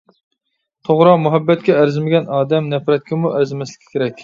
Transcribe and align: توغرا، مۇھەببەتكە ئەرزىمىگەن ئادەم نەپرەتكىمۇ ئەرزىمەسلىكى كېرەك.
توغرا، 0.89 1.11
مۇھەببەتكە 1.25 1.77
ئەرزىمىگەن 1.83 2.27
ئادەم 2.39 2.73
نەپرەتكىمۇ 2.73 3.37
ئەرزىمەسلىكى 3.37 3.95
كېرەك. 3.95 4.15